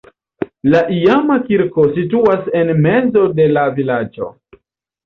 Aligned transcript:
La 0.73 0.79
iama 0.99 1.37
kirko 1.51 1.85
situas 1.99 2.51
en 2.63 2.75
mezo 2.89 3.31
de 3.43 3.49
la 3.57 3.69
vilaĝo. 3.79 4.37